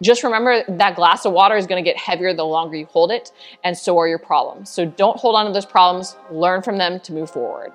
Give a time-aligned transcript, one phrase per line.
[0.00, 3.10] just remember that glass of water is going to get heavier the longer you hold
[3.10, 3.32] it,
[3.64, 4.70] and so are your problems.
[4.70, 7.72] So don't hold on to those problems, learn from them to move forward.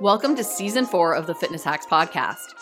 [0.00, 2.54] Welcome to season four of the Fitness Hacks podcast.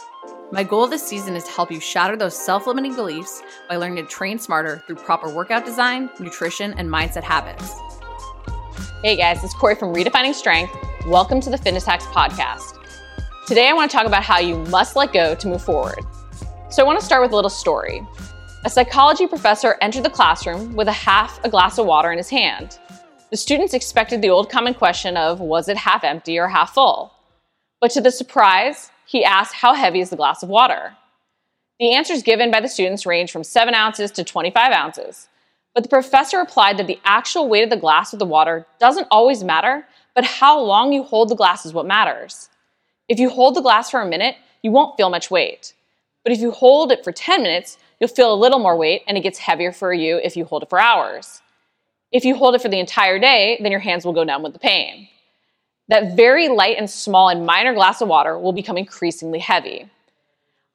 [0.51, 4.05] My goal this season is to help you shatter those self limiting beliefs by learning
[4.05, 7.73] to train smarter through proper workout design, nutrition, and mindset habits.
[9.05, 10.75] Hey guys, it's Corey from Redefining Strength.
[11.07, 12.77] Welcome to the Fitness Hacks podcast.
[13.47, 16.01] Today I want to talk about how you must let go to move forward.
[16.71, 18.05] So I want to start with a little story.
[18.63, 22.29] A psychology professor entered the classroom with a half a glass of water in his
[22.29, 22.79] hand.
[23.31, 27.11] The students expected the old common question of was it half empty or half full?
[27.81, 30.95] But to the surprise, he asked how heavy is the glass of water?
[31.79, 35.29] The answers given by the students ranged from 7 ounces to 25 ounces.
[35.75, 39.09] But the professor replied that the actual weight of the glass of the water doesn't
[39.11, 42.51] always matter, but how long you hold the glass is what matters.
[43.09, 45.73] If you hold the glass for a minute, you won't feel much weight.
[46.25, 49.17] But if you hold it for 10 minutes, you'll feel a little more weight and
[49.17, 51.43] it gets heavier for you if you hold it for hours.
[52.11, 54.55] If you hold it for the entire day, then your hands will go numb with
[54.55, 55.09] the pain.
[55.89, 59.89] That very light and small and minor glass of water will become increasingly heavy.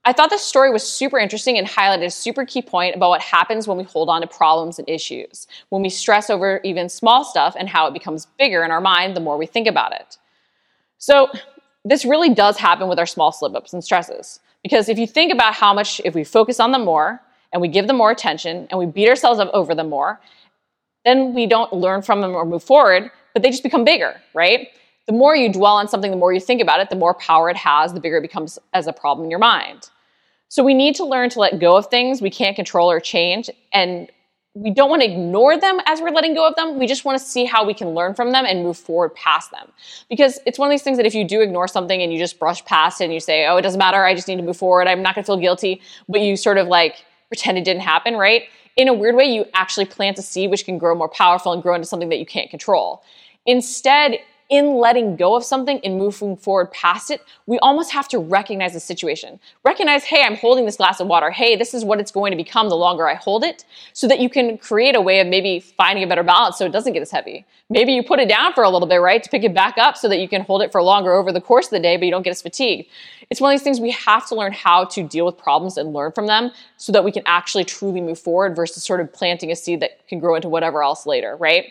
[0.08, 3.22] I thought this story was super interesting and highlighted a super key point about what
[3.22, 7.24] happens when we hold on to problems and issues, when we stress over even small
[7.24, 10.18] stuff and how it becomes bigger in our mind the more we think about it.
[11.00, 11.30] So,
[11.86, 14.40] this really does happen with our small slip ups and stresses.
[14.64, 17.22] Because if you think about how much, if we focus on them more
[17.54, 20.20] and we give them more attention and we beat ourselves up over them more,
[21.06, 24.70] then we don't learn from them or move forward, but they just become bigger, right?
[25.06, 27.52] The more you dwell on something, the more you think about it, the more power
[27.52, 29.92] it has, the bigger it becomes as a problem in your mind.
[30.50, 33.52] So we need to learn to let go of things we can't control or change
[33.72, 34.10] and
[34.56, 36.80] we don't want to ignore them as we're letting go of them.
[36.80, 39.52] We just want to see how we can learn from them and move forward past
[39.52, 39.70] them.
[40.10, 42.40] Because it's one of these things that if you do ignore something and you just
[42.40, 44.56] brush past it and you say, oh, it doesn't matter, I just need to move
[44.56, 47.82] forward, I'm not going to feel guilty, but you sort of like pretend it didn't
[47.82, 48.44] happen, right?
[48.78, 51.62] In a weird way, you actually plant a seed which can grow more powerful and
[51.62, 53.04] grow into something that you can't control.
[53.46, 58.20] Instead, in letting go of something and moving forward past it, we almost have to
[58.20, 59.40] recognize the situation.
[59.64, 61.32] Recognize, hey, I'm holding this glass of water.
[61.32, 64.20] Hey, this is what it's going to become the longer I hold it, so that
[64.20, 67.02] you can create a way of maybe finding a better balance so it doesn't get
[67.02, 67.46] as heavy.
[67.70, 69.98] Maybe you put it down for a little bit, right, to pick it back up
[69.98, 72.06] so that you can hold it for longer over the course of the day, but
[72.06, 72.88] you don't get as fatigued.
[73.32, 75.92] It's one of these things we have to learn how to deal with problems and
[75.92, 79.52] learn from them so that we can actually truly move forward versus sort of planting
[79.52, 81.66] a seed that can grow into whatever else later, right?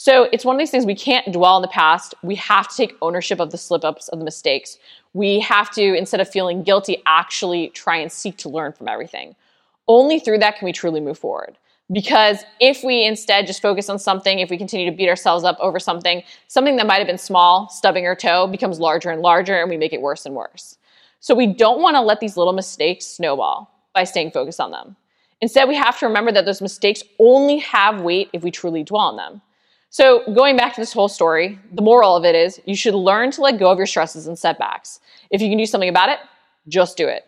[0.00, 2.14] So it's one of these things we can't dwell in the past.
[2.22, 4.78] We have to take ownership of the slip ups, of the mistakes.
[5.12, 9.34] We have to, instead of feeling guilty, actually try and seek to learn from everything.
[9.88, 11.58] Only through that can we truly move forward.
[11.90, 15.56] Because if we instead just focus on something, if we continue to beat ourselves up
[15.58, 19.60] over something, something that might have been small, stubbing our toe, becomes larger and larger,
[19.60, 20.78] and we make it worse and worse.
[21.18, 24.94] So we don't want to let these little mistakes snowball by staying focused on them.
[25.40, 29.00] Instead, we have to remember that those mistakes only have weight if we truly dwell
[29.00, 29.42] on them.
[29.90, 33.30] So, going back to this whole story, the moral of it is you should learn
[33.32, 35.00] to let go of your stresses and setbacks.
[35.30, 36.18] If you can do something about it,
[36.68, 37.24] just do it.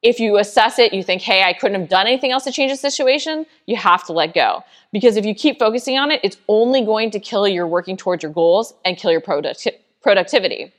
[0.00, 2.70] If you assess it, you think, hey, I couldn't have done anything else to change
[2.70, 4.62] the situation, you have to let go.
[4.92, 8.22] Because if you keep focusing on it, it's only going to kill your working towards
[8.22, 10.72] your goals and kill your producti- productivity.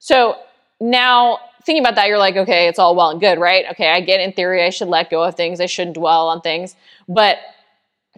[0.00, 0.36] So,
[0.80, 3.66] now thinking about that, you're like, okay, it's all well and good, right?
[3.70, 6.40] Okay, I get in theory I should let go of things, I shouldn't dwell on
[6.40, 6.74] things.
[7.08, 7.38] But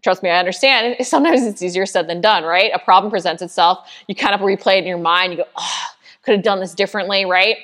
[0.03, 0.97] trust me, I understand.
[1.06, 2.70] Sometimes it's easier said than done, right?
[2.75, 3.91] A problem presents itself.
[4.06, 5.32] You kind of replay it in your mind.
[5.32, 5.84] You go, oh,
[6.22, 7.56] could have done this differently, right?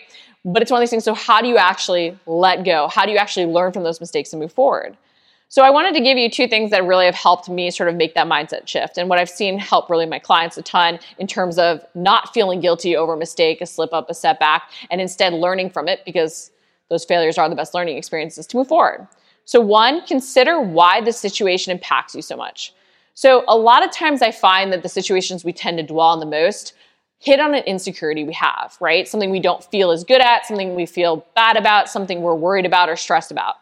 [0.45, 1.05] But it's one of these things.
[1.05, 2.89] So, how do you actually let go?
[2.89, 4.97] How do you actually learn from those mistakes and move forward?
[5.49, 7.95] So, I wanted to give you two things that really have helped me sort of
[7.95, 8.99] make that mindset shift.
[8.99, 12.61] And what I've seen help really my clients a ton in terms of not feeling
[12.61, 16.51] guilty over a mistake, a slip up, a setback, and instead learning from it because
[16.91, 19.07] those failures are the best learning experiences to move forward.
[19.45, 22.73] So, one, consider why the situation impacts you so much.
[23.15, 26.21] So, a lot of times I find that the situations we tend to dwell on
[26.21, 26.75] the most
[27.25, 29.09] hit on an insecurity we have, right?
[29.09, 32.67] Something we don't feel as good at, something we feel bad about, something we're worried
[32.67, 33.55] about or stressed about.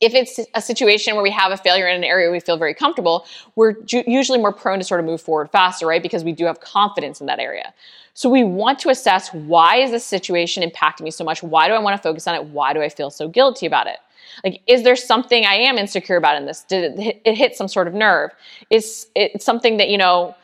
[0.00, 2.74] If it's a situation where we have a failure in an area we feel very
[2.74, 3.24] comfortable,
[3.56, 6.02] we're usually more prone to sort of move forward faster, right?
[6.02, 7.72] Because we do have confidence in that area.
[8.12, 11.42] So we want to assess why is this situation impacting me so much?
[11.42, 12.44] Why do I want to focus on it?
[12.44, 13.98] Why do I feel so guilty about it?
[14.42, 16.64] Like, is there something I am insecure about in this?
[16.64, 18.30] Did it hit, it hit some sort of nerve?
[18.70, 20.34] Is it something that, you know,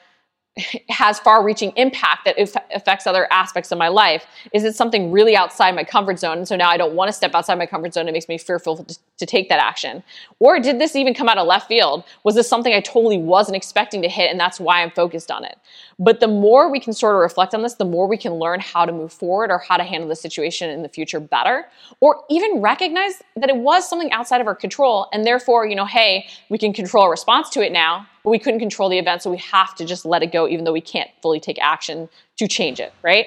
[0.88, 2.36] has far reaching impact that
[2.74, 4.26] affects other aspects of my life?
[4.52, 6.38] Is it something really outside my comfort zone?
[6.38, 8.08] And so now I don't want to step outside my comfort zone.
[8.08, 10.02] It makes me fearful to, to take that action.
[10.38, 12.04] Or did this even come out of left field?
[12.24, 15.44] Was this something I totally wasn't expecting to hit and that's why I'm focused on
[15.44, 15.58] it?
[15.98, 18.60] But the more we can sort of reflect on this, the more we can learn
[18.60, 21.66] how to move forward or how to handle the situation in the future better.
[22.00, 25.84] Or even recognize that it was something outside of our control and therefore, you know,
[25.84, 29.22] hey, we can control our response to it now but we couldn't control the event,
[29.22, 32.08] so we have to just let it go, even though we can't fully take action
[32.36, 33.26] to change it, right?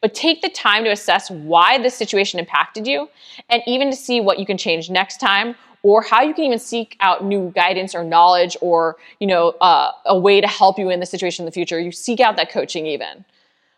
[0.00, 3.08] But take the time to assess why this situation impacted you
[3.48, 6.58] and even to see what you can change next time or how you can even
[6.58, 10.90] seek out new guidance or knowledge or you know uh, a way to help you
[10.90, 13.24] in the situation in the future you seek out that coaching even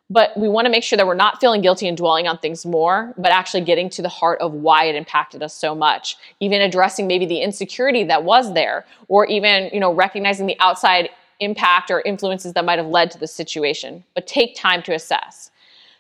[0.09, 2.65] but we want to make sure that we're not feeling guilty and dwelling on things
[2.65, 6.17] more, but actually getting to the heart of why it impacted us so much.
[6.39, 11.11] Even addressing maybe the insecurity that was there, or even, you know, recognizing the outside
[11.41, 14.05] impact or influences that might have led to the situation.
[14.15, 15.51] But take time to assess.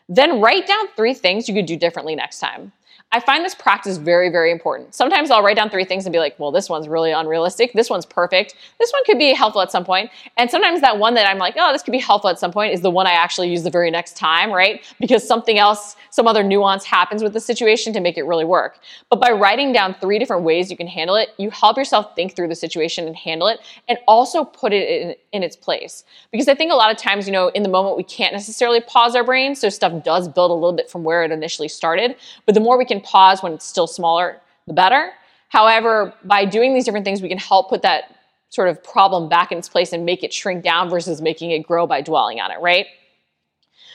[0.08, 2.72] Then write down three things you could do differently next time.
[3.12, 4.94] I find this practice very, very important.
[4.94, 7.72] Sometimes I'll write down three things and be like, well, this one's really unrealistic.
[7.72, 8.56] This one's perfect.
[8.80, 10.10] This one could be helpful at some point.
[10.36, 12.74] And sometimes that one that I'm like, oh, this could be helpful at some point
[12.74, 14.84] is the one I actually use the very next time, right?
[14.98, 18.80] Because something else, some other nuance happens with the situation to make it really work.
[19.08, 22.34] But by writing down three different ways you can handle it, you help yourself think
[22.34, 26.02] through the situation and handle it and also put it in, in its place.
[26.32, 28.80] Because I think a lot of times, you know, in the moment, we can't necessarily
[28.80, 29.54] pause our brain.
[29.54, 32.16] So stuff does build a little bit from where it initially started.
[32.44, 35.12] But the more we can can pause when it's still smaller, the better.
[35.48, 38.16] However, by doing these different things, we can help put that
[38.48, 41.60] sort of problem back in its place and make it shrink down versus making it
[41.60, 42.86] grow by dwelling on it, right?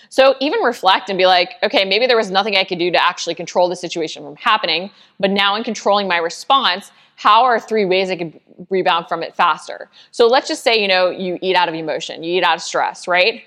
[0.10, 3.02] So even reflect and be like, okay, maybe there was nothing I could do to
[3.02, 7.86] actually control the situation from happening, but now in controlling my response, how are three
[7.86, 8.40] ways I could
[8.70, 9.90] rebound from it faster?
[10.12, 12.62] So let's just say, you know, you eat out of emotion, you eat out of
[12.62, 13.44] stress, right?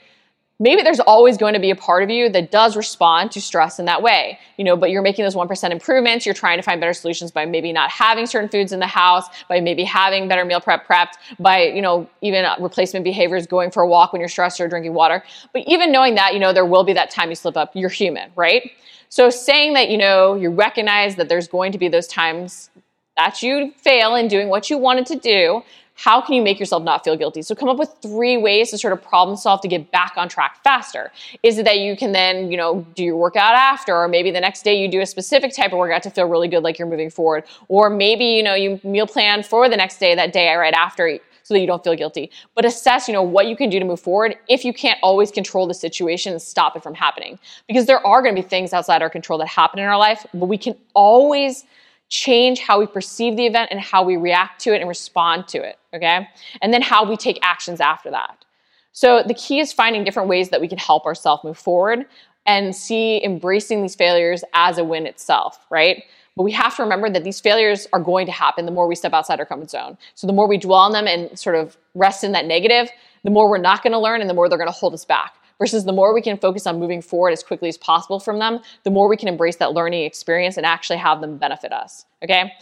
[0.60, 3.78] Maybe there's always going to be a part of you that does respond to stress
[3.78, 6.26] in that way you know but you're making those 1% improvements.
[6.26, 9.26] You're trying to find better solutions by maybe not having certain foods in the house
[9.48, 13.82] by maybe having better meal prep prepped by you know even replacement behaviors going for
[13.82, 15.22] a walk when you're stressed or drinking water.
[15.52, 17.88] But even knowing that you know there will be that time you slip up you're
[17.88, 18.70] human right?
[19.08, 22.70] So saying that you know you recognize that there's going to be those times
[23.16, 25.62] that you fail in doing what you wanted to do
[25.94, 27.43] how can you make yourself not feel guilty?
[27.43, 30.29] So come up with three ways to sort of problem solve to get back on
[30.29, 31.12] track faster.
[31.43, 34.41] Is it that you can then, you know, do your workout after, or maybe the
[34.41, 36.88] next day you do a specific type of workout to feel really good like you're
[36.88, 40.52] moving forward, or maybe, you know, you meal plan for the next day, that day
[40.55, 42.31] right after so that you don't feel guilty.
[42.55, 45.31] But assess, you know, what you can do to move forward if you can't always
[45.31, 47.38] control the situation and stop it from happening.
[47.69, 50.26] Because there are going to be things outside our control that happen in our life,
[50.32, 51.64] but we can always
[52.08, 55.58] change how we perceive the event and how we react to it and respond to
[55.58, 56.28] it, okay?
[56.62, 58.44] And then how we take actions after that.
[58.92, 62.06] So the key is finding different ways that we can help ourselves move forward
[62.46, 66.04] and see embracing these failures as a win itself, right?
[66.36, 68.94] But we have to remember that these failures are going to happen the more we
[68.94, 69.96] step outside our comfort zone.
[70.14, 72.90] So the more we dwell on them and sort of rest in that negative,
[73.22, 75.04] the more we're not going to learn and the more they're going to hold us
[75.04, 75.34] back
[75.64, 78.61] versus the more we can focus on moving forward as quickly as possible from them,
[78.82, 82.05] the more we can embrace that learning experience and actually have them benefit us.
[82.22, 82.52] Okay?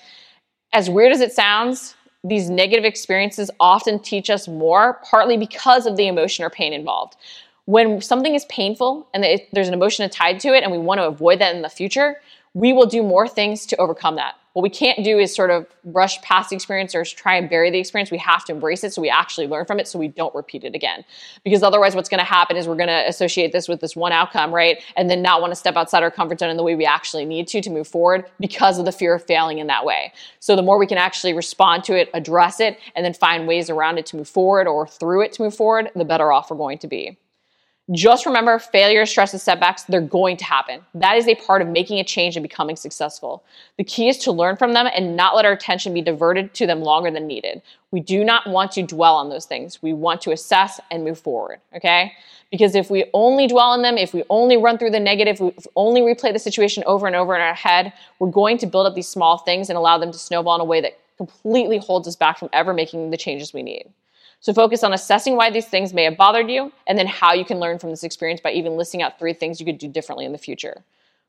[0.73, 5.97] As weird as it sounds, these negative experiences often teach us more, partly because of
[5.97, 7.17] the emotion or pain involved.
[7.65, 11.09] When something is painful and there's an emotion tied to it, and we want to
[11.09, 12.21] avoid that in the future,
[12.55, 14.37] we will do more things to overcome that.
[14.53, 17.71] What we can't do is sort of brush past the experience or try and bury
[17.71, 18.11] the experience.
[18.11, 20.63] We have to embrace it so we actually learn from it so we don't repeat
[20.65, 21.05] it again.
[21.43, 24.13] Because otherwise, what's going to happen is we're going to associate this with this one
[24.13, 24.83] outcome, right?
[24.97, 27.25] And then not want to step outside our comfort zone in the way we actually
[27.25, 30.13] need to to move forward because of the fear of failing in that way.
[30.41, 33.71] So the more we can actually respond to it, address it, and then find ways
[33.71, 36.57] around it to move forward or through it to move forward, the better off we're
[36.59, 37.17] going to be.
[37.91, 40.81] Just remember failure, stress, and setbacks, they're going to happen.
[40.95, 43.43] That is a part of making a change and becoming successful.
[43.77, 46.67] The key is to learn from them and not let our attention be diverted to
[46.67, 47.61] them longer than needed.
[47.91, 49.83] We do not want to dwell on those things.
[49.83, 52.13] We want to assess and move forward, okay?
[52.53, 55.41] Because if we only dwell on them, if we only run through the negative, if
[55.41, 58.87] we only replay the situation over and over in our head, we're going to build
[58.87, 62.07] up these small things and allow them to snowball in a way that completely holds
[62.07, 63.93] us back from ever making the changes we need.
[64.43, 67.45] So focus on assessing why these things may have bothered you and then how you
[67.45, 70.25] can learn from this experience by even listing out three things you could do differently
[70.25, 70.83] in the future.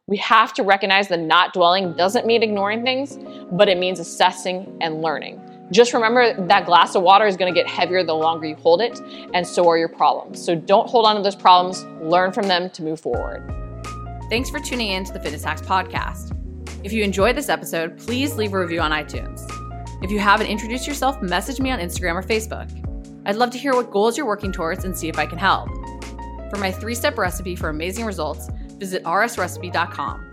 [0.07, 3.19] We have to recognize that not dwelling doesn't mean ignoring things,
[3.51, 5.39] but it means assessing and learning.
[5.71, 8.81] Just remember that glass of water is going to get heavier the longer you hold
[8.81, 8.99] it,
[9.35, 10.43] and so are your problems.
[10.43, 13.47] So don't hold on to those problems, learn from them to move forward.
[14.27, 16.35] Thanks for tuning in to the Fitness Hacks podcast.
[16.83, 19.47] If you enjoyed this episode, please leave a review on iTunes.
[20.03, 22.92] If you haven't introduced yourself, message me on Instagram or Facebook.
[23.25, 25.69] I'd love to hear what goals you're working towards and see if I can help.
[26.49, 30.32] For my three step recipe for amazing results, visit rsrecipe.com.